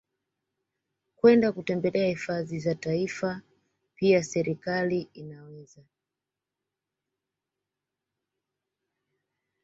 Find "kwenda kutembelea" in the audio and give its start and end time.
1.15-2.07